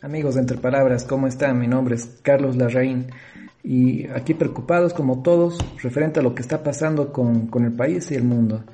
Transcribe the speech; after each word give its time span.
Amigos 0.00 0.36
de 0.36 0.40
Entre 0.40 0.56
Palabras, 0.56 1.04
¿cómo 1.04 1.26
están? 1.26 1.58
Mi 1.58 1.66
nombre 1.66 1.96
es 1.96 2.06
Carlos 2.22 2.56
Larraín 2.56 3.08
y 3.62 4.06
aquí 4.06 4.32
preocupados 4.32 4.94
como 4.94 5.22
todos 5.22 5.58
referente 5.82 6.20
a 6.20 6.22
lo 6.22 6.34
que 6.34 6.40
está 6.40 6.62
pasando 6.62 7.12
con, 7.12 7.48
con 7.48 7.66
el 7.66 7.72
país 7.72 8.10
y 8.10 8.14
el 8.14 8.24
mundo. 8.24 8.64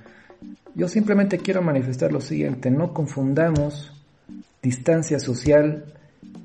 Yo 0.76 0.86
simplemente 0.86 1.38
quiero 1.38 1.62
manifestar 1.62 2.12
lo 2.12 2.20
siguiente, 2.20 2.70
no 2.70 2.94
confundamos 2.94 3.92
distancia 4.62 5.18
social 5.18 5.86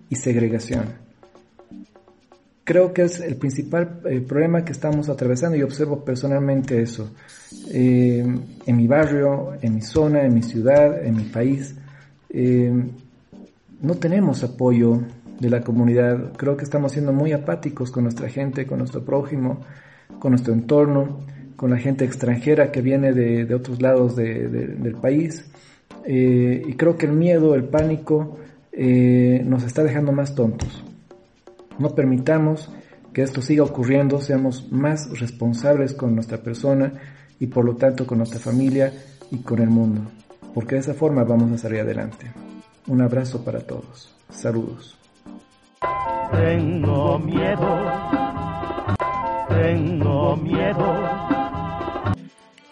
y 0.09 0.15
segregación. 0.15 1.08
Creo 2.69 2.93
que 2.93 3.01
es 3.01 3.19
el 3.19 3.35
principal 3.35 3.99
eh, 4.05 4.21
problema 4.21 4.63
que 4.63 4.73
estamos 4.73 5.09
atravesando 5.09 5.57
y 5.57 5.63
observo 5.63 6.05
personalmente 6.05 6.79
eso. 6.79 7.09
Eh, 7.71 8.23
en 8.63 8.77
mi 8.77 8.85
barrio, 8.85 9.53
en 9.59 9.73
mi 9.73 9.81
zona, 9.81 10.21
en 10.21 10.35
mi 10.35 10.43
ciudad, 10.43 11.03
en 11.03 11.15
mi 11.15 11.23
país. 11.23 11.75
Eh, 12.29 12.71
no 13.81 13.95
tenemos 13.95 14.43
apoyo 14.43 15.01
de 15.39 15.49
la 15.49 15.61
comunidad. 15.61 16.33
Creo 16.37 16.55
que 16.55 16.63
estamos 16.63 16.91
siendo 16.91 17.11
muy 17.11 17.31
apáticos 17.31 17.89
con 17.89 18.03
nuestra 18.03 18.29
gente, 18.29 18.67
con 18.67 18.77
nuestro 18.77 19.03
prójimo, 19.03 19.61
con 20.19 20.33
nuestro 20.33 20.53
entorno, 20.53 21.21
con 21.55 21.71
la 21.71 21.77
gente 21.79 22.05
extranjera 22.05 22.71
que 22.71 22.83
viene 22.83 23.13
de, 23.13 23.51
otros 23.51 23.81
lados 23.81 24.15
del 24.15 24.95
país. 25.01 25.43
Y 26.05 26.71
creo 26.73 26.97
que 26.99 27.07
el 27.07 27.13
miedo, 27.13 27.55
el 27.55 27.63
pánico, 27.63 28.37
nos 28.77 29.63
está 29.63 29.83
dejando 29.83 30.11
más 30.11 30.35
tontos. 30.35 30.83
No 31.79 31.95
permitamos 31.95 32.71
que 33.13 33.23
esto 33.23 33.41
siga 33.41 33.63
ocurriendo, 33.63 34.21
seamos 34.21 34.71
más 34.71 35.19
responsables 35.19 35.93
con 35.93 36.13
nuestra 36.13 36.37
persona 36.37 36.93
y 37.39 37.47
por 37.47 37.65
lo 37.65 37.75
tanto 37.75 38.05
con 38.05 38.19
nuestra 38.19 38.39
familia 38.39 38.93
y 39.31 39.37
con 39.37 39.59
el 39.59 39.69
mundo, 39.69 40.01
porque 40.53 40.75
de 40.75 40.81
esa 40.81 40.93
forma 40.93 41.23
vamos 41.23 41.51
a 41.51 41.57
salir 41.57 41.81
adelante. 41.81 42.31
Un 42.87 43.01
abrazo 43.01 43.43
para 43.43 43.59
todos. 43.61 44.13
Saludos. 44.29 44.97
Tengo 46.31 47.19
miedo. 47.19 47.77
Tengo 49.49 50.35
miedo. 50.37 51.38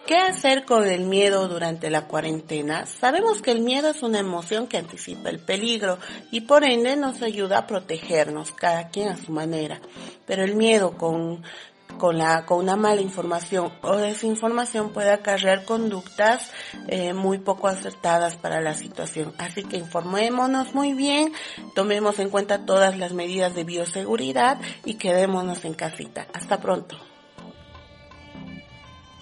¿Qué 0.08 0.16
hacer 0.16 0.63
con 0.63 0.88
el 0.88 1.02
miedo 1.02 1.50
durante 1.50 1.89
la 1.89 2.08
cuarentena? 2.08 2.86
Sabemos 2.86 3.41
que 3.41 3.52
el 3.52 3.59
miedo 3.59 3.89
es 3.89 4.03
una 4.03 4.19
emoción 4.19 4.67
que 4.67 4.77
anticipa 4.77 5.30
el 5.30 5.39
peligro 5.39 5.99
y 6.31 6.41
por 6.41 6.64
ende 6.64 6.95
nos 6.95 7.22
ayuda 7.22 7.58
a 7.58 7.67
protegernos, 7.67 8.53
cada 8.53 8.88
quien 8.88 9.09
a 9.09 9.17
su 9.17 9.33
manera. 9.33 9.81
Pero 10.25 10.45
el 10.45 10.55
miedo 10.55 10.97
con 10.97 11.44
con, 11.97 12.17
la, 12.17 12.45
con 12.45 12.59
una 12.59 12.77
mala 12.77 13.02
información 13.02 13.73
o 13.81 13.97
desinformación 13.97 14.91
puede 14.91 15.11
acarrear 15.11 15.66
conductas 15.66 16.52
eh, 16.88 17.14
muy 17.14 17.39
poco 17.39 17.67
acertadas 17.67 18.38
para 18.38 18.61
la 18.61 18.75
situación. 18.75 19.33
Así 19.38 19.64
que 19.64 19.75
informémonos 19.75 20.73
muy 20.73 20.94
bien, 20.94 21.33
tomemos 21.75 22.19
en 22.19 22.30
cuenta 22.30 22.66
todas 22.66 22.97
las 22.97 23.11
medidas 23.11 23.55
de 23.55 23.66
bioseguridad 23.66 24.59
y 24.86 24.94
quedémonos 24.94 25.66
en 25.66 25.73
casita. 25.73 26.27
Hasta 26.33 26.61
pronto. 26.61 26.97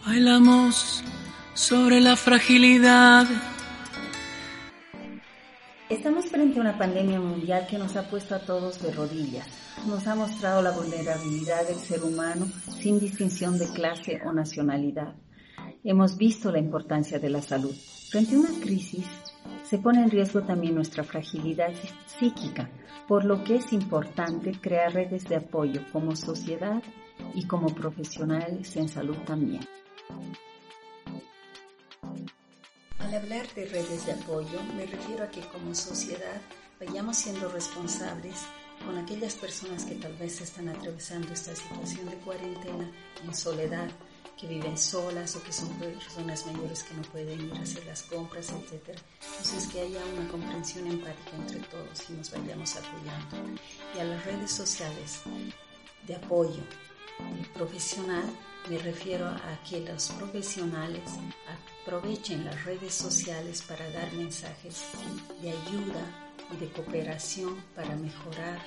Bailamos 0.06 1.04
sobre 1.56 2.00
la 2.00 2.16
fragilidad 2.16 3.26
Estamos 5.90 6.28
frente 6.28 6.60
a 6.60 6.62
una 6.62 6.78
pandemia 6.78 7.20
mundial 7.20 7.66
que 7.68 7.80
nos 7.80 7.96
ha 7.96 8.08
puesto 8.08 8.36
a 8.36 8.40
todos 8.40 8.82
de 8.84 8.92
rodillas. 8.92 9.48
Nos 9.88 10.06
ha 10.06 10.14
mostrado 10.14 10.62
la 10.62 10.70
vulnerabilidad 10.72 11.68
del 11.68 11.78
ser 11.78 12.04
humano 12.04 12.48
sin 12.80 13.00
distinción 13.00 13.58
de 13.58 13.68
clase 13.74 14.22
o 14.24 14.32
nacionalidad. 14.32 15.16
Hemos 15.84 16.18
visto 16.18 16.52
la 16.52 16.60
importancia 16.60 17.18
de 17.18 17.30
la 17.30 17.42
salud. 17.42 17.74
Frente 18.10 18.36
a 18.36 18.40
una 18.40 18.60
crisis, 18.62 19.06
se 19.64 19.80
pone 19.80 20.04
en 20.04 20.12
riesgo 20.12 20.42
también 20.44 20.76
nuestra 20.76 21.04
fragilidad 21.04 21.72
psíquica, 22.06 22.70
por 23.08 23.26
lo 23.26 23.44
que 23.44 23.56
es 23.56 23.74
importante 23.74 24.52
crear 24.62 24.94
redes 24.94 25.28
de 25.28 25.38
apoyo 25.38 25.82
como 25.92 26.16
sociedad 26.16 26.84
y 27.34 27.48
como 27.48 27.74
profesionales 27.74 28.76
en 28.76 28.88
salud 28.88 29.18
también. 29.26 29.62
Al 33.00 33.14
hablar 33.14 33.48
de 33.54 33.66
redes 33.66 34.06
de 34.06 34.14
apoyo, 34.14 34.62
me 34.76 34.86
refiero 34.86 35.24
a 35.24 35.30
que 35.30 35.42
como 35.50 35.76
sociedad 35.76 36.42
vayamos 36.80 37.18
siendo 37.18 37.50
responsables 37.50 38.46
con 38.84 38.98
aquellas 38.98 39.36
personas 39.36 39.86
que 39.86 39.96
tal 39.96 40.14
vez 40.14 40.42
están 40.42 40.70
atravesando 40.70 41.32
esta 41.32 41.56
situación 41.56 42.10
de 42.10 42.18
cuarentena 42.18 42.92
en 43.24 43.34
soledad, 43.34 43.90
que 44.40 44.48
viven 44.48 44.78
solas 44.78 45.36
o 45.36 45.44
que 45.44 45.54
son 45.54 45.70
personas 45.76 46.46
mayores 46.46 46.84
que 46.84 46.94
no 46.94 47.04
pueden 47.04 47.40
ir 47.40 47.54
a 47.54 47.62
hacer 47.62 47.86
las 47.86 48.04
compras, 48.04 48.50
etc. 48.50 48.98
Entonces 49.22 49.68
que 49.72 49.82
haya 49.82 50.06
una 50.06 50.28
comprensión 50.30 50.88
empática 50.88 51.36
entre 51.38 51.60
todos 51.60 52.10
y 52.10 52.14
nos 52.14 52.32
vayamos 52.32 52.76
apoyando. 52.76 53.62
Y 53.96 54.00
a 54.00 54.04
las 54.04 54.26
redes 54.26 54.52
sociales 54.52 55.22
de 56.06 56.16
apoyo 56.16 56.64
profesional 57.54 58.26
me 58.70 58.80
refiero 58.80 59.28
a 59.28 59.60
que 59.70 59.80
los 59.82 60.10
profesionales 60.10 61.04
aprovechen 61.84 62.46
las 62.46 62.66
redes 62.66 62.96
sociales 62.96 63.62
para 63.62 63.88
dar 63.92 64.12
mensajes 64.14 64.86
de 65.40 65.52
ayuda 65.52 66.32
y 66.52 66.58
de 66.58 66.72
cooperación 66.72 67.56
para 67.76 67.96
mejorar 67.96 68.60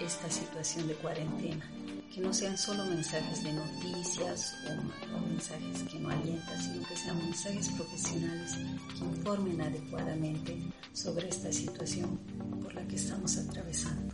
esta 0.00 0.30
situación 0.30 0.86
de 0.86 0.94
cuarentena. 0.94 1.68
Que 2.14 2.20
no 2.20 2.32
sean 2.32 2.56
solo 2.56 2.84
mensajes 2.84 3.42
de 3.42 3.52
noticias 3.52 4.54
o, 4.66 5.16
o 5.16 5.20
mensajes 5.20 5.82
que 5.90 5.98
no 5.98 6.10
alientan, 6.10 6.62
sino 6.62 6.86
que 6.86 6.96
sean 6.96 7.18
mensajes 7.18 7.68
profesionales 7.70 8.52
que 8.96 9.04
informen 9.04 9.60
adecuadamente 9.60 10.58
sobre 10.92 11.28
esta 11.28 11.52
situación 11.52 12.18
por 12.62 12.72
la 12.72 12.86
que 12.86 12.96
estamos 12.96 13.36
atravesando. 13.36 14.07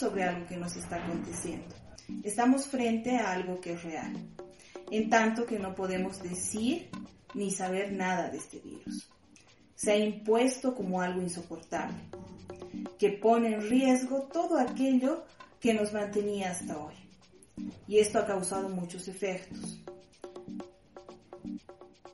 Sobre 0.00 0.24
algo 0.24 0.46
que 0.46 0.56
nos 0.56 0.74
está 0.76 0.96
aconteciendo? 0.96 1.74
Estamos 2.22 2.66
frente 2.66 3.18
a 3.18 3.32
algo 3.32 3.60
que 3.60 3.74
es 3.74 3.82
real, 3.82 4.14
en 4.90 5.10
tanto 5.10 5.44
que 5.44 5.58
no 5.58 5.74
podemos 5.74 6.22
decir 6.22 6.88
ni 7.34 7.50
saber 7.50 7.92
nada 7.92 8.30
de 8.30 8.38
este 8.38 8.60
virus. 8.60 9.10
Se 9.74 9.92
ha 9.92 9.96
impuesto 9.98 10.74
como 10.74 11.02
algo 11.02 11.20
insoportable, 11.20 11.98
que 12.98 13.10
pone 13.10 13.52
en 13.52 13.68
riesgo 13.68 14.22
todo 14.32 14.58
aquello 14.58 15.26
que 15.60 15.74
nos 15.74 15.92
mantenía 15.92 16.50
hasta 16.50 16.78
hoy. 16.78 16.94
Y 17.86 17.98
esto 17.98 18.18
ha 18.20 18.26
causado 18.26 18.70
muchos 18.70 19.06
efectos. 19.06 19.84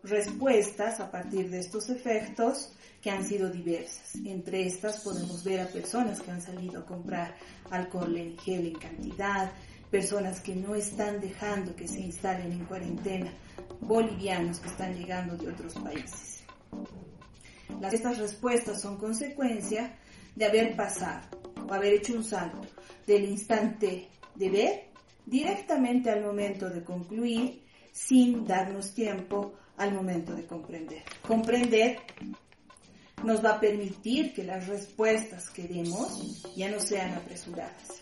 Respuestas 0.09 1.01
a 1.01 1.11
partir 1.11 1.51
de 1.51 1.59
estos 1.59 1.91
efectos 1.91 2.73
que 3.03 3.11
han 3.11 3.27
sido 3.27 3.51
diversas. 3.51 4.15
Entre 4.25 4.65
estas 4.65 5.01
podemos 5.01 5.43
ver 5.43 5.61
a 5.61 5.67
personas 5.67 6.21
que 6.21 6.31
han 6.31 6.41
salido 6.41 6.81
a 6.81 6.87
comprar 6.87 7.35
alcohol 7.71 8.17
en 8.17 8.39
gel 8.39 8.69
en 8.69 8.75
cantidad, 8.75 9.51
personas 9.91 10.41
que 10.41 10.55
no 10.55 10.77
están 10.77 11.21
dejando 11.21 11.75
que 11.75 11.89
se 11.89 11.99
instalen 11.99 12.53
en 12.53 12.65
cuarentena, 12.67 13.33
bolivianos 13.81 14.61
que 14.61 14.69
están 14.69 14.95
llegando 14.95 15.37
de 15.37 15.49
otros 15.49 15.75
países. 15.75 16.45
estas 17.91 18.19
respuestas 18.19 18.81
son 18.81 18.99
consecuencia 18.99 19.99
de 20.37 20.45
haber 20.45 20.77
pasado 20.77 21.27
o 21.69 21.75
haber 21.75 21.95
hecho 21.95 22.15
un 22.15 22.23
salto 22.23 22.61
del 23.09 23.25
instante 23.25 24.09
de 24.37 24.51
ver 24.51 24.89
directamente 25.25 26.11
al 26.11 26.23
momento 26.23 26.71
de 26.71 26.85
concluir 26.85 27.65
sin 27.93 28.47
darnos 28.47 28.95
tiempo 28.95 29.55
al 29.77 29.95
momento 29.95 30.35
de 30.35 30.47
comprender. 30.47 31.03
Comprender 31.27 31.99
nos 33.23 33.45
va 33.45 33.53
a 33.53 33.61
permitir 33.61 34.35
que 34.35 34.45
las 34.45 34.67
respuestas 34.67 35.51
que 35.51 35.67
demos 35.67 36.45
ya 36.55 36.71
no 36.71 36.81
sean 36.81 37.15
apresuradas 37.15 38.01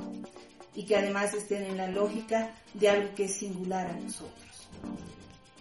y 0.74 0.84
que 0.84 0.96
además 0.96 1.32
estén 1.34 1.62
en 1.64 1.76
la 1.76 1.88
lógica 1.88 2.52
de 2.74 2.88
algo 2.88 3.14
que 3.14 3.24
es 3.24 3.34
singular 3.34 3.86
a 3.86 3.94
nosotros. 3.94 4.68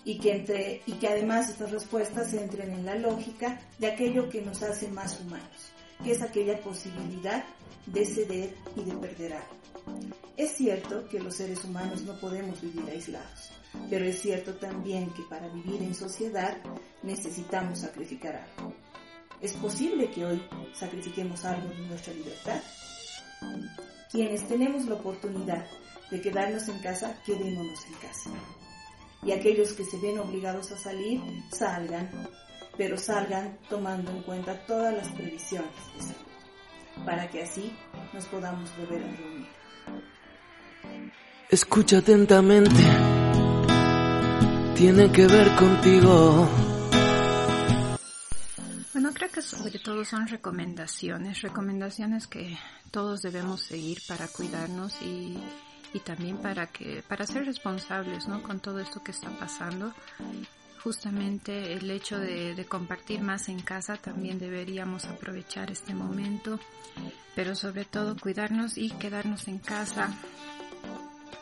Y 0.05 0.19
que, 0.19 0.31
entre, 0.31 0.81
y 0.85 0.93
que 0.93 1.07
además 1.07 1.49
estas 1.49 1.71
respuestas 1.71 2.33
entren 2.33 2.71
en 2.71 2.85
la 2.85 2.95
lógica 2.95 3.61
de 3.79 3.87
aquello 3.87 4.29
que 4.29 4.41
nos 4.41 4.61
hace 4.63 4.89
más 4.89 5.19
humanos, 5.21 5.71
que 6.03 6.11
es 6.11 6.21
aquella 6.21 6.59
posibilidad 6.61 7.45
de 7.85 8.05
ceder 8.05 8.55
y 8.75 8.83
de 8.83 8.93
perder 8.97 9.33
algo. 9.33 9.63
Es 10.35 10.51
cierto 10.55 11.07
que 11.07 11.19
los 11.19 11.35
seres 11.35 11.63
humanos 11.63 12.01
no 12.01 12.19
podemos 12.19 12.59
vivir 12.61 12.83
aislados, 12.89 13.51
pero 13.89 14.05
es 14.05 14.21
cierto 14.21 14.53
también 14.55 15.09
que 15.11 15.23
para 15.23 15.47
vivir 15.49 15.81
en 15.81 15.95
sociedad 15.95 16.57
necesitamos 17.01 17.79
sacrificar 17.79 18.35
algo. 18.57 18.73
¿Es 19.41 19.53
posible 19.53 20.09
que 20.09 20.25
hoy 20.25 20.41
sacrifiquemos 20.73 21.43
algo 21.45 21.69
de 21.69 21.87
nuestra 21.87 22.13
libertad? 22.13 22.61
Quienes 24.11 24.47
tenemos 24.47 24.85
la 24.85 24.95
oportunidad 24.95 25.65
de 26.11 26.21
quedarnos 26.21 26.67
en 26.69 26.79
casa, 26.79 27.17
quedémonos 27.25 27.85
en 27.85 27.93
casa. 27.95 28.29
y 29.25 29.31
aquellos 29.31 29.73
que 29.73 29.85
se 29.85 29.97
ven 29.99 30.19
obligados 30.19 30.71
a 30.71 30.77
salir, 30.77 31.21
salgan, 31.51 32.09
pero 32.77 32.97
salgan 32.97 33.57
tomando 33.69 34.11
en 34.11 34.21
cuenta 34.23 34.65
todas 34.65 34.93
las 34.93 35.07
previsiones 35.09 35.71
de 35.95 36.01
salud, 36.01 37.05
para 37.05 37.29
que 37.29 37.43
así 37.43 37.73
nos 38.13 38.25
podamos 38.25 38.69
volver 38.77 39.01
a 39.01 39.07
reunir. 39.15 39.47
Escucha 41.49 41.99
atentamente, 41.99 42.75
tiene 44.75 45.11
que 45.11 45.27
ver 45.27 45.55
contigo. 45.55 46.47
Bueno, 48.93 49.11
creo 49.13 49.29
que 49.31 49.41
sobre 49.41 49.79
todo 49.79 50.03
son 50.05 50.27
recomendaciones, 50.27 51.41
recomendaciones 51.41 52.27
que 52.27 52.57
todos 52.91 53.21
debemos 53.21 53.61
seguir 53.61 53.99
para 54.07 54.27
cuidarnos 54.27 54.99
y, 55.01 55.37
y 55.93 55.99
también 55.99 56.37
para 56.37 56.67
que 56.67 57.03
para 57.07 57.25
ser 57.25 57.45
responsables, 57.45 58.27
¿no? 58.27 58.41
Con 58.43 58.59
todo 58.59 58.79
esto 58.79 59.03
que 59.03 59.11
está 59.11 59.29
pasando. 59.31 59.93
Justamente 60.83 61.73
el 61.73 61.89
hecho 61.89 62.19
de, 62.19 62.55
de 62.55 62.65
compartir 62.65 63.21
más 63.21 63.47
en 63.49 63.61
casa 63.61 63.95
también 63.97 64.37
deberíamos 64.37 65.05
aprovechar 65.05 65.71
este 65.71 65.93
momento, 65.93 66.59
pero 67.35 67.55
sobre 67.55 67.85
todo 67.85 68.17
cuidarnos 68.17 68.77
y 68.77 68.89
quedarnos 68.91 69.47
en 69.47 69.59
casa. 69.59 70.13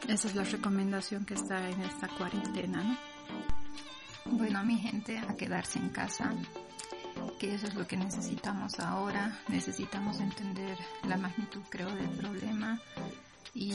Esa 0.07 0.27
es 0.27 0.35
la 0.35 0.43
recomendación 0.43 1.25
que 1.25 1.33
está 1.35 1.69
en 1.69 1.81
esta 1.81 2.07
cuarentena, 2.07 2.83
¿no? 2.83 3.11
Bueno, 4.31 4.63
mi 4.63 4.77
gente, 4.77 5.17
a 5.17 5.35
quedarse 5.35 5.77
en 5.77 5.89
casa, 5.89 6.33
que 7.37 7.53
eso 7.53 7.67
es 7.67 7.75
lo 7.75 7.85
que 7.85 7.97
necesitamos 7.97 8.79
ahora. 8.79 9.37
Necesitamos 9.49 10.19
entender 10.19 10.77
la 11.07 11.17
magnitud, 11.17 11.61
creo, 11.69 11.93
del 11.93 12.09
problema. 12.11 12.79
Y 13.53 13.73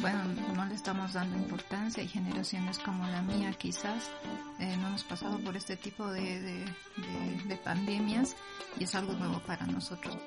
bueno, 0.00 0.24
no 0.54 0.66
le 0.66 0.74
estamos 0.74 1.12
dando 1.12 1.36
importancia. 1.36 2.02
Hay 2.02 2.08
generaciones 2.08 2.78
como 2.80 3.06
la 3.06 3.22
mía, 3.22 3.52
quizás, 3.52 4.10
eh, 4.58 4.76
no 4.78 4.88
hemos 4.88 5.04
pasado 5.04 5.38
por 5.38 5.56
este 5.56 5.76
tipo 5.76 6.10
de, 6.10 6.40
de, 6.40 6.64
de 7.46 7.56
pandemias 7.56 8.36
y 8.78 8.84
es 8.84 8.94
algo 8.96 9.12
nuevo 9.12 9.38
para 9.40 9.64
nosotros. 9.66 10.18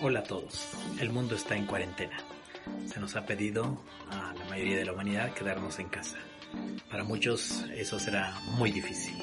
Hola 0.00 0.18
a 0.18 0.24
todos, 0.24 0.70
el 0.98 1.10
mundo 1.10 1.36
está 1.36 1.54
en 1.54 1.66
cuarentena. 1.66 2.16
Se 2.86 3.00
nos 3.00 3.16
ha 3.16 3.24
pedido 3.26 3.82
a 4.10 4.34
la 4.34 4.44
mayoría 4.46 4.76
de 4.76 4.84
la 4.84 4.92
humanidad 4.92 5.32
quedarnos 5.34 5.78
en 5.78 5.88
casa. 5.88 6.18
Para 6.90 7.04
muchos 7.04 7.64
eso 7.74 7.98
será 7.98 8.34
muy 8.58 8.70
difícil, 8.70 9.16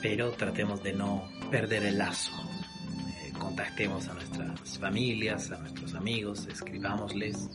pero 0.00 0.30
tratemos 0.32 0.82
de 0.82 0.92
no 0.94 1.28
perder 1.50 1.84
el 1.84 1.98
lazo. 1.98 2.32
Eh, 3.22 3.32
contactemos 3.38 4.08
a 4.08 4.14
nuestras 4.14 4.78
familias, 4.78 5.50
a 5.50 5.58
nuestros 5.58 5.94
amigos, 5.94 6.46
escribámosles, 6.46 7.50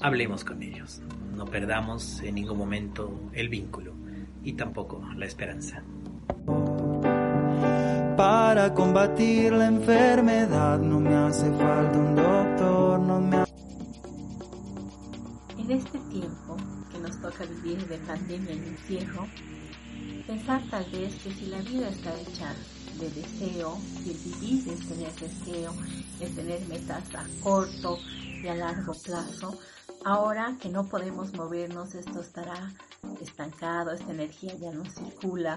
hablemos 0.00 0.44
con 0.44 0.62
ellos. 0.62 1.00
No 1.34 1.44
perdamos 1.46 2.20
en 2.22 2.34
ningún 2.34 2.58
momento 2.58 3.30
el 3.32 3.48
vínculo 3.48 3.94
y 4.42 4.54
tampoco 4.54 5.02
la 5.16 5.26
esperanza. 5.26 5.82
Para 8.16 8.74
combatir 8.74 9.52
la 9.52 9.66
enfermedad 9.66 10.78
no 10.78 11.00
me 11.00 11.14
hace 11.14 11.50
falta 11.52 11.98
un 11.98 12.14
doctor, 12.14 13.00
no 13.00 13.20
me 13.20 13.39
En 15.70 15.76
este 15.76 16.00
tiempo 16.10 16.56
que 16.90 16.98
nos 16.98 17.20
toca 17.20 17.44
vivir 17.44 17.86
de 17.86 17.96
pandemia 17.98 18.54
y 18.54 18.58
encierro, 18.58 19.28
pensar 20.26 20.60
tal 20.68 20.84
vez 20.90 21.14
que 21.22 21.32
si 21.32 21.46
la 21.46 21.60
vida 21.60 21.90
está 21.90 22.12
hecha 22.20 22.56
de 22.98 23.08
deseo, 23.10 23.78
si 24.02 24.14
vivir 24.14 24.68
es 24.68 24.88
tener 24.88 25.12
deseo, 25.12 25.72
es 26.18 26.34
tener 26.34 26.60
metas 26.66 27.04
a 27.14 27.24
corto 27.40 28.00
y 28.42 28.48
a 28.48 28.56
largo 28.56 28.94
plazo, 28.94 29.56
ahora 30.04 30.56
que 30.60 30.70
no 30.70 30.88
podemos 30.88 31.32
movernos 31.34 31.94
esto 31.94 32.20
estará 32.20 32.72
estancado, 33.20 33.92
esta 33.92 34.10
energía 34.10 34.56
ya 34.56 34.72
no 34.72 34.84
circula, 34.86 35.56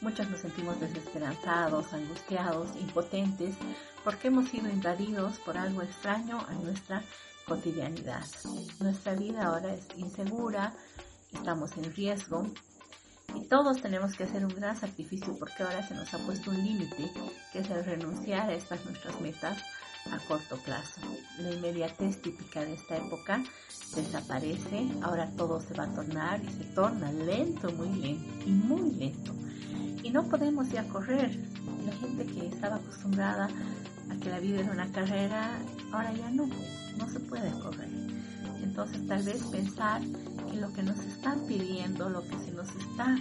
Muchos 0.00 0.30
nos 0.30 0.40
sentimos 0.40 0.78
desesperanzados, 0.80 1.92
angustiados, 1.92 2.68
impotentes, 2.80 3.54
porque 4.04 4.28
hemos 4.28 4.48
sido 4.48 4.68
invadidos 4.68 5.38
por 5.38 5.58
algo 5.58 5.82
extraño 5.82 6.38
a 6.48 6.52
nuestra 6.54 7.02
cotidianidad. 7.50 8.24
Nuestra 8.78 9.14
vida 9.16 9.46
ahora 9.46 9.74
es 9.74 9.84
insegura, 9.96 10.72
estamos 11.32 11.76
en 11.76 11.92
riesgo 11.92 12.46
y 13.34 13.44
todos 13.48 13.82
tenemos 13.82 14.14
que 14.14 14.22
hacer 14.22 14.44
un 14.44 14.54
gran 14.54 14.76
sacrificio 14.76 15.36
porque 15.36 15.64
ahora 15.64 15.86
se 15.86 15.94
nos 15.94 16.14
ha 16.14 16.18
puesto 16.18 16.50
un 16.50 16.64
límite, 16.64 17.10
que 17.52 17.58
es 17.58 17.70
el 17.70 17.84
renunciar 17.84 18.48
a 18.48 18.54
estas 18.54 18.84
nuestras 18.84 19.20
metas 19.20 19.58
a 20.12 20.18
corto 20.28 20.58
plazo. 20.58 21.00
La 21.40 21.50
inmediatez 21.50 22.22
típica 22.22 22.60
de 22.60 22.74
esta 22.74 22.96
época 22.96 23.42
desaparece, 23.96 24.88
ahora 25.02 25.28
todo 25.36 25.60
se 25.60 25.74
va 25.74 25.84
a 25.84 25.94
tornar 25.94 26.40
y 26.44 26.48
se 26.52 26.64
torna 26.72 27.10
lento, 27.10 27.72
muy 27.72 27.88
lento 27.98 28.46
y 28.46 28.50
muy 28.50 28.92
lento 28.92 29.34
y 30.02 30.10
no 30.10 30.24
podemos 30.24 30.70
ya 30.70 30.86
correr. 30.88 31.30
La 31.84 31.92
gente 31.92 32.26
que 32.26 32.46
estaba 32.46 32.76
acostumbrada 32.76 33.48
a 34.10 34.16
que 34.16 34.30
la 34.30 34.40
vida 34.40 34.60
era 34.60 34.72
una 34.72 34.90
carrera, 34.90 35.58
ahora 35.92 36.12
ya 36.12 36.30
no, 36.30 36.48
no 36.98 37.08
se 37.08 37.20
puede 37.20 37.50
correr. 37.60 37.88
Entonces 38.62 39.06
tal 39.06 39.22
vez 39.22 39.42
pensar 39.44 40.02
que 40.02 40.56
lo 40.60 40.72
que 40.72 40.82
nos 40.82 40.98
están 41.00 41.40
pidiendo, 41.46 42.08
lo 42.08 42.22
que 42.22 42.38
se 42.38 42.52
nos 42.52 42.68
está 42.68 43.16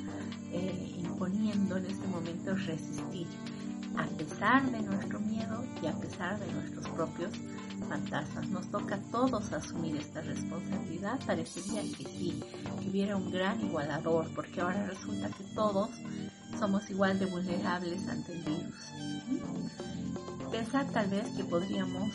eh, 0.52 0.96
imponiendo 1.00 1.78
en 1.78 1.86
este 1.86 2.08
momento 2.08 2.52
es 2.52 2.66
resistir, 2.66 3.28
a 3.98 4.06
pesar 4.18 4.70
de 4.72 4.82
nuestro 4.82 5.20
miedo 5.20 5.64
y 5.82 5.88
a 5.88 5.94
pesar 5.94 6.40
de 6.40 6.52
nuestros 6.54 6.88
propios 6.90 7.32
fantasmas. 7.88 8.48
Nos 8.50 8.68
toca 8.70 8.96
a 8.96 9.12
todos 9.12 9.52
asumir 9.52 9.96
esta 9.96 10.22
responsabilidad. 10.22 11.20
Parecería 11.26 11.82
que 11.82 12.04
sí, 12.04 12.44
que 12.82 12.90
hubiera 12.90 13.16
un 13.16 13.32
gran 13.32 13.60
igualador, 13.62 14.28
porque 14.36 14.62
ahora 14.62 14.86
resulta 14.88 15.30
que 15.30 15.44
todos 15.56 15.90
somos 16.58 16.90
igual 16.90 17.20
de 17.20 17.26
vulnerables 17.26 18.08
ante 18.08 18.34
el 18.34 18.44
virus. 18.44 18.94
Pensar 20.52 20.86
tal 20.92 21.08
vez 21.10 21.28
que 21.38 21.44
podríamos 21.44 22.10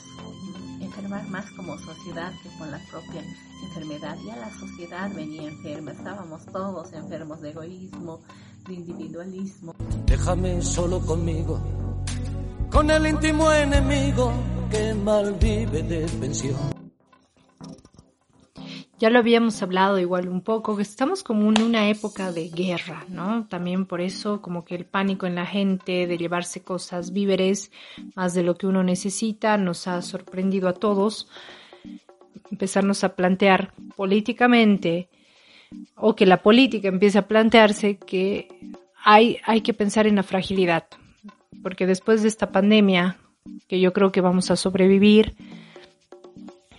enfermar 0.80 1.26
más 1.28 1.48
como 1.52 1.78
sociedad 1.78 2.32
que 2.42 2.48
con 2.58 2.70
la 2.70 2.78
propia 2.90 3.22
enfermedad. 3.62 4.16
Ya 4.26 4.36
la 4.36 4.50
sociedad 4.58 5.10
venía 5.14 5.48
enferma, 5.48 5.92
estábamos 5.92 6.44
todos 6.46 6.92
enfermos 6.92 7.40
de 7.40 7.50
egoísmo, 7.50 8.20
de 8.66 8.74
individualismo. 8.74 9.74
Déjame 10.06 10.62
solo 10.62 11.00
conmigo, 11.00 11.60
con 12.70 12.90
el 12.90 13.06
íntimo 13.06 13.52
enemigo 13.52 14.32
que 14.70 14.94
mal 14.94 15.34
vive 15.34 15.82
de 15.82 16.06
pensión. 16.20 16.73
Ya 19.04 19.10
lo 19.10 19.18
habíamos 19.18 19.62
hablado 19.62 19.98
igual 19.98 20.30
un 20.30 20.40
poco, 20.40 20.76
que 20.76 20.82
estamos 20.82 21.22
como 21.22 21.52
en 21.52 21.60
una 21.60 21.90
época 21.90 22.32
de 22.32 22.48
guerra, 22.48 23.04
¿no? 23.10 23.46
También 23.50 23.84
por 23.84 24.00
eso 24.00 24.40
como 24.40 24.64
que 24.64 24.74
el 24.74 24.86
pánico 24.86 25.26
en 25.26 25.34
la 25.34 25.44
gente 25.44 26.06
de 26.06 26.16
llevarse 26.16 26.62
cosas, 26.62 27.12
víveres, 27.12 27.70
más 28.14 28.32
de 28.32 28.42
lo 28.42 28.56
que 28.56 28.66
uno 28.66 28.82
necesita, 28.82 29.58
nos 29.58 29.88
ha 29.88 30.00
sorprendido 30.00 30.70
a 30.70 30.72
todos. 30.72 31.28
Empezarnos 32.50 33.04
a 33.04 33.14
plantear 33.14 33.74
políticamente 33.94 35.10
o 35.96 36.16
que 36.16 36.24
la 36.24 36.42
política 36.42 36.88
empiece 36.88 37.18
a 37.18 37.28
plantearse 37.28 37.98
que 37.98 38.48
hay, 39.04 39.36
hay 39.44 39.60
que 39.60 39.74
pensar 39.74 40.06
en 40.06 40.16
la 40.16 40.22
fragilidad, 40.22 40.86
porque 41.62 41.86
después 41.86 42.22
de 42.22 42.28
esta 42.28 42.52
pandemia, 42.52 43.18
que 43.68 43.80
yo 43.80 43.92
creo 43.92 44.12
que 44.12 44.22
vamos 44.22 44.50
a 44.50 44.56
sobrevivir, 44.56 45.36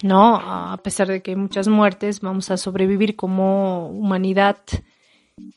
¿no? 0.06 0.36
A 0.36 0.78
pesar 0.78 1.08
de 1.08 1.22
que 1.22 1.32
hay 1.32 1.38
muchas 1.38 1.68
muertes, 1.68 2.22
vamos 2.22 2.52
a 2.52 2.58
sobrevivir 2.58 3.16
como 3.16 3.90
humanidad. 3.90 4.58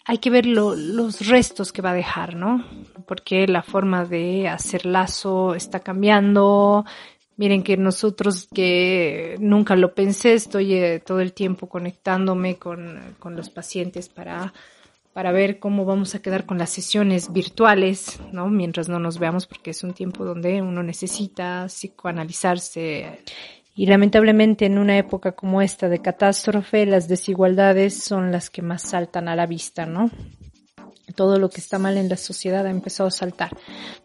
Hay 0.07 0.19
que 0.19 0.31
ver 0.31 0.47
lo, 0.47 0.75
los 0.75 1.28
restos 1.28 1.71
que 1.71 1.83
va 1.83 1.90
a 1.90 1.95
dejar, 1.95 2.35
¿no? 2.35 2.64
Porque 3.07 3.47
la 3.47 3.62
forma 3.62 4.05
de 4.05 4.49
hacer 4.49 4.87
lazo 4.87 5.55
está 5.55 5.81
cambiando. 5.81 6.85
Miren 7.37 7.62
que 7.62 7.76
nosotros 7.76 8.49
que 8.52 9.37
nunca 9.38 9.76
lo 9.76 9.95
pensé, 9.95 10.35
estoy 10.35 10.75
eh, 10.75 11.00
todo 11.05 11.21
el 11.21 11.33
tiempo 11.33 11.69
conectándome 11.69 12.57
con, 12.57 13.14
con 13.21 13.37
los 13.37 13.50
pacientes 13.50 14.09
para 14.09 14.52
para 15.19 15.33
ver 15.33 15.59
cómo 15.59 15.85
vamos 15.85 16.14
a 16.14 16.23
quedar 16.23 16.47
con 16.47 16.59
las 16.59 16.71
sesiones 16.71 17.33
virtuales, 17.33 18.21
¿no? 18.31 18.49
Mientras 18.49 18.88
no 18.88 19.00
nos 19.00 19.19
veamos, 19.19 19.49
porque 19.49 19.71
es 19.71 19.83
un 19.83 19.93
tiempo 19.93 20.25
donde 20.25 20.62
uno 20.62 20.85
necesita 20.85 21.67
psicoanalizarse 21.67 23.25
y 23.78 23.87
lamentablemente 23.87 24.66
en 24.66 24.76
una 24.76 24.99
época 24.99 25.30
como 25.30 25.62
esta 25.62 25.88
de 25.88 26.02
catástrofe, 26.02 26.85
las 26.85 27.06
desigualdades 27.06 28.02
son 28.02 28.32
las 28.32 28.50
que 28.50 28.61
más 28.61 28.82
saltan 28.82 29.28
a 29.28 29.37
la 29.37 29.47
vista, 29.47 29.87
¿no? 29.87 30.11
Todo 31.14 31.38
lo 31.38 31.49
que 31.49 31.61
está 31.61 31.78
mal 31.78 31.97
en 31.97 32.08
la 32.08 32.16
sociedad 32.16 32.66
ha 32.66 32.70
empezado 32.70 33.06
a 33.06 33.12
saltar. 33.12 33.56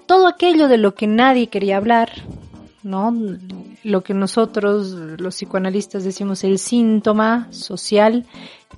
Todo 0.06 0.28
aquello 0.28 0.68
de 0.68 0.78
lo 0.78 0.94
que 0.94 1.08
nadie 1.08 1.48
quería 1.48 1.78
hablar, 1.78 2.12
¿no? 2.84 3.12
Lo 3.84 4.04
que 4.04 4.14
nosotros, 4.14 4.92
los 4.92 5.38
psicoanalistas, 5.38 6.04
decimos 6.04 6.44
el 6.44 6.60
síntoma 6.60 7.48
social, 7.52 8.28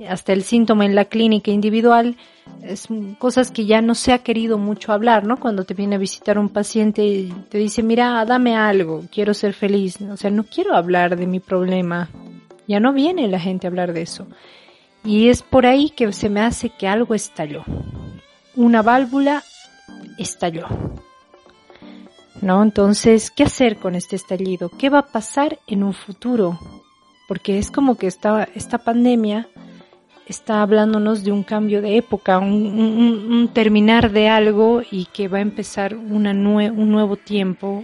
hasta 0.07 0.31
el 0.31 0.43
síntoma 0.43 0.85
en 0.85 0.95
la 0.95 1.03
clínica 1.03 1.51
individual, 1.51 2.15
es 2.63 2.87
cosas 3.19 3.51
que 3.51 3.65
ya 3.65 3.81
no 3.81 3.95
se 3.95 4.13
ha 4.13 4.19
querido 4.19 4.57
mucho 4.57 4.91
hablar, 4.91 5.25
¿no? 5.25 5.39
Cuando 5.39 5.63
te 5.63 5.73
viene 5.73 5.95
a 5.95 5.99
visitar 5.99 6.37
un 6.37 6.49
paciente 6.49 7.05
y 7.05 7.31
te 7.49 7.57
dice, 7.57 7.83
mira, 7.83 8.25
dame 8.25 8.55
algo, 8.55 9.03
quiero 9.11 9.33
ser 9.33 9.53
feliz. 9.53 10.01
O 10.01 10.17
sea, 10.17 10.31
no 10.31 10.43
quiero 10.43 10.75
hablar 10.75 11.15
de 11.15 11.27
mi 11.27 11.39
problema. 11.39 12.09
Ya 12.67 12.79
no 12.79 12.93
viene 12.93 13.27
la 13.27 13.39
gente 13.39 13.67
a 13.67 13.69
hablar 13.69 13.93
de 13.93 14.01
eso. 14.01 14.27
Y 15.03 15.29
es 15.29 15.43
por 15.43 15.65
ahí 15.65 15.91
que 15.91 16.11
se 16.11 16.29
me 16.29 16.41
hace 16.41 16.69
que 16.69 16.87
algo 16.87 17.13
estalló. 17.13 17.63
Una 18.55 18.81
válvula 18.81 19.43
estalló. 20.17 20.65
¿No? 22.41 22.63
Entonces, 22.63 23.31
¿qué 23.31 23.43
hacer 23.43 23.77
con 23.77 23.95
este 23.95 24.15
estallido? 24.15 24.69
¿Qué 24.69 24.89
va 24.89 24.99
a 24.99 25.07
pasar 25.07 25.59
en 25.67 25.83
un 25.83 25.93
futuro? 25.93 26.59
Porque 27.27 27.57
es 27.59 27.71
como 27.71 27.95
que 27.95 28.07
esta, 28.07 28.47
esta 28.55 28.79
pandemia 28.79 29.47
está 30.25 30.61
hablándonos 30.61 31.23
de 31.23 31.31
un 31.31 31.43
cambio 31.43 31.81
de 31.81 31.97
época, 31.97 32.39
un, 32.39 33.49
terminar 33.53 34.11
de 34.11 34.29
algo 34.29 34.81
y 34.89 35.05
que 35.05 35.27
va 35.27 35.37
a 35.37 35.41
empezar 35.41 35.95
una 35.95 36.31
un 36.31 36.91
nuevo 36.91 37.15
tiempo, 37.15 37.83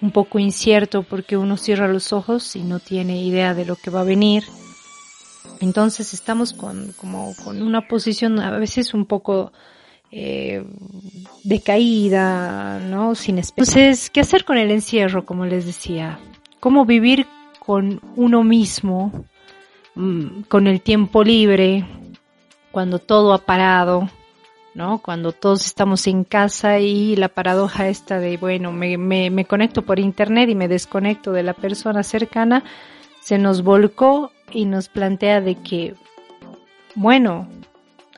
un 0.00 0.10
poco 0.10 0.38
incierto 0.38 1.02
porque 1.02 1.36
uno 1.36 1.56
cierra 1.56 1.88
los 1.88 2.12
ojos 2.12 2.56
y 2.56 2.62
no 2.62 2.80
tiene 2.80 3.22
idea 3.22 3.54
de 3.54 3.64
lo 3.64 3.76
que 3.76 3.90
va 3.90 4.00
a 4.00 4.04
venir. 4.04 4.44
Entonces 5.60 6.12
estamos 6.12 6.52
con, 6.52 6.92
como, 6.96 7.34
con 7.44 7.62
una 7.62 7.86
posición 7.86 8.40
a 8.40 8.58
veces 8.58 8.94
un 8.94 9.06
poco 9.06 9.52
eh, 10.10 10.64
decaída, 11.44 12.80
¿no? 12.80 13.14
Sin 13.14 13.38
Entonces, 13.38 14.10
¿qué 14.10 14.20
hacer 14.20 14.44
con 14.44 14.58
el 14.58 14.70
encierro, 14.70 15.24
como 15.24 15.46
les 15.46 15.64
decía? 15.64 16.18
¿Cómo 16.60 16.84
vivir 16.84 17.26
con 17.60 18.00
uno 18.16 18.42
mismo, 18.42 19.24
con 19.94 20.66
el 20.66 20.80
tiempo 20.80 21.22
libre, 21.22 21.84
cuando 22.70 22.98
todo 22.98 23.32
ha 23.34 23.38
parado? 23.38 24.08
¿no? 24.74 25.00
Cuando 25.00 25.32
todos 25.32 25.66
estamos 25.66 26.06
en 26.06 26.24
casa 26.24 26.78
y 26.78 27.16
la 27.16 27.28
paradoja 27.28 27.88
esta 27.88 28.18
de, 28.18 28.36
bueno, 28.36 28.72
me, 28.72 28.96
me, 28.96 29.30
me 29.30 29.44
conecto 29.44 29.82
por 29.82 29.98
internet 29.98 30.48
y 30.48 30.54
me 30.54 30.68
desconecto 30.68 31.32
de 31.32 31.42
la 31.42 31.54
persona 31.54 32.02
cercana, 32.02 32.64
se 33.20 33.38
nos 33.38 33.62
volcó 33.62 34.32
y 34.50 34.64
nos 34.64 34.88
plantea 34.88 35.40
de 35.40 35.56
que, 35.56 35.94
bueno, 36.94 37.48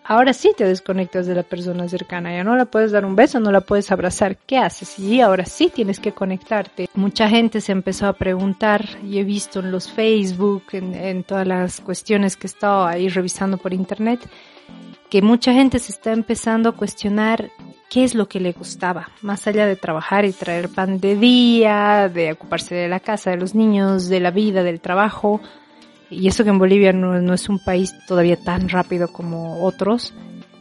ahora 0.04 0.32
sí 0.32 0.52
te 0.56 0.64
desconectas 0.64 1.26
de 1.26 1.34
la 1.34 1.42
persona 1.42 1.88
cercana, 1.88 2.32
ya 2.32 2.44
no 2.44 2.56
la 2.56 2.66
puedes 2.66 2.92
dar 2.92 3.04
un 3.04 3.16
beso, 3.16 3.40
no 3.40 3.50
la 3.50 3.62
puedes 3.62 3.90
abrazar, 3.90 4.36
¿qué 4.36 4.58
haces? 4.58 4.98
Y 4.98 5.20
ahora 5.20 5.46
sí 5.46 5.70
tienes 5.74 5.98
que 5.98 6.12
conectarte. 6.12 6.88
Mucha 6.94 7.28
gente 7.28 7.60
se 7.60 7.72
empezó 7.72 8.06
a 8.06 8.12
preguntar 8.12 8.86
y 9.02 9.18
he 9.18 9.24
visto 9.24 9.60
en 9.60 9.72
los 9.72 9.90
Facebook, 9.90 10.64
en, 10.72 11.24
todas 11.24 11.46
las 11.46 11.80
cuestiones 11.80 12.36
que 12.36 12.46
he 12.46 12.50
estado 12.50 12.86
ahí 12.86 13.08
revisando 13.08 13.56
por 13.56 13.72
internet, 13.72 14.20
que 15.08 15.22
mucha 15.22 15.52
gente 15.52 15.78
se 15.78 15.92
está 15.92 16.12
empezando 16.12 16.68
a 16.68 16.72
cuestionar 16.72 17.50
qué 17.88 18.04
es 18.04 18.14
lo 18.14 18.28
que 18.28 18.40
le 18.40 18.52
gustaba, 18.52 19.08
más 19.22 19.46
allá 19.46 19.66
de 19.66 19.76
trabajar 19.76 20.24
y 20.24 20.32
traer 20.32 20.68
pan 20.68 20.98
de 20.98 21.16
día, 21.16 22.10
de 22.12 22.32
ocuparse 22.32 22.74
de 22.74 22.88
la 22.88 23.00
casa, 23.00 23.30
de 23.30 23.36
los 23.36 23.54
niños, 23.54 24.08
de 24.08 24.20
la 24.20 24.30
vida, 24.30 24.62
del 24.62 24.80
trabajo. 24.80 25.40
Y 26.14 26.28
eso 26.28 26.44
que 26.44 26.50
en 26.50 26.58
Bolivia 26.58 26.92
no, 26.92 27.34
es 27.34 27.48
un 27.48 27.58
país 27.58 27.94
todavía 28.06 28.36
tan 28.36 28.68
rápido 28.68 29.08
como 29.08 29.64
otros, 29.64 30.14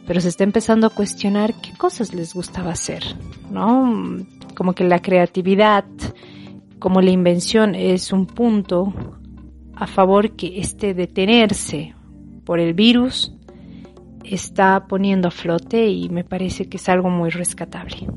pero 0.06 0.20
se 0.20 0.28
está 0.28 0.44
empezando 0.44 0.86
a 0.86 0.90
cuestionar 0.90 1.54
qué 1.60 1.72
cosas 1.76 2.12
les 2.12 2.34
gustaba 2.34 2.72
hacer, 2.72 3.02
¿no? 3.50 4.24
Como 4.54 4.74
que 4.74 4.84
la 4.84 5.00
creatividad, 5.00 5.84
como 6.78 7.00
la 7.00 7.10
invención 7.10 7.74
es 7.74 8.12
un 8.12 8.26
punto 8.26 8.92
a 9.74 9.86
favor 9.86 10.32
que 10.32 10.58
este 10.58 10.94
detenerse 10.94 11.94
por 12.44 12.60
el 12.60 12.74
virus 12.74 13.32
está 14.24 14.86
poniendo 14.86 15.28
a 15.28 15.30
flote 15.30 15.88
y 15.88 16.08
me 16.08 16.24
parece 16.24 16.68
que 16.68 16.76
es 16.76 16.88
algo 16.88 17.10
muy 17.10 17.30
rescatable. 17.30 18.08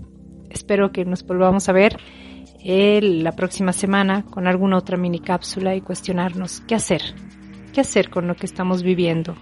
Espero 0.50 0.92
que 0.92 1.06
nos 1.06 1.26
volvamos 1.26 1.70
a 1.70 1.74
ver 1.74 1.98
eh, 2.64 3.00
la 3.02 3.34
próxima 3.34 3.74
semana 3.74 4.24
con 4.24 4.48
alguna 4.48 4.78
otra 4.78 4.98
mini 4.98 5.20
cápsula 5.20 5.76
y 5.76 5.82
cuestionarnos 5.82 6.62
qué 6.62 6.76
hacer, 6.76 7.02
qué 7.78 7.82
hacer 7.82 8.10
con 8.10 8.26
lo 8.26 8.36
que 8.36 8.48
estamos 8.48 8.82
viviendo, 8.82 9.36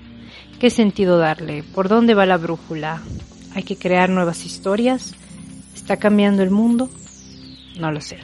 qué 0.60 0.70
sentido 0.70 1.18
darle, 1.18 1.64
por 1.64 1.88
dónde 1.88 2.16
va 2.16 2.26
la 2.26 2.36
brújula, 2.36 3.02
hay 3.54 3.64
que 3.64 3.78
crear 3.78 4.10
nuevas 4.10 4.46
historias, 4.46 5.16
está 5.74 5.96
cambiando 5.96 6.44
el 6.44 6.52
mundo, 6.52 6.90
no 7.80 7.94
lo 7.94 8.02
sé. 8.02 8.18